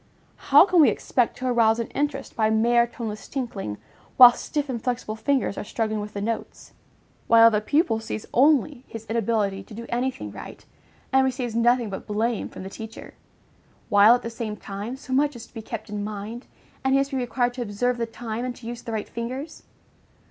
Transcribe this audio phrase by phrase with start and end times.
[0.49, 3.77] How can we expect to arouse an interest by mere toneless tinkling,
[4.17, 6.73] while stiff, inflexible fingers are struggling with the notes;
[7.27, 10.65] while the pupil sees only his inability to do any thing right,
[11.13, 13.13] and receives nothing but blame from the teacher;
[13.89, 16.47] while, at the same time, so much is to be kept in mind,
[16.83, 19.61] and he must be required to observe the time, and to use the right fingers?